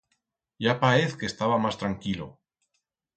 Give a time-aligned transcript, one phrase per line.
[0.67, 2.27] Ya paez que estaba mas tranquilo.